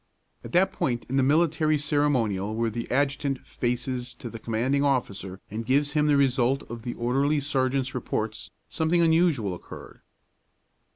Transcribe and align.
At 0.43 0.51
that 0.53 0.73
point 0.73 1.05
in 1.09 1.17
the 1.17 1.21
military 1.21 1.77
ceremonial 1.77 2.55
where 2.55 2.71
the 2.71 2.89
adjutant 2.89 3.45
faces 3.45 4.15
to 4.15 4.31
the 4.31 4.39
commanding 4.39 4.83
officer 4.83 5.39
and 5.51 5.63
gives 5.63 5.91
him 5.91 6.07
the 6.07 6.17
result 6.17 6.63
of 6.71 6.81
the 6.81 6.95
orderly 6.95 7.39
sergeant's 7.39 7.93
reports, 7.93 8.49
something 8.67 9.03
unusual 9.03 9.53
occurred. 9.53 10.01